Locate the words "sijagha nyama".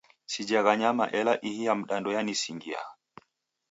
0.31-1.05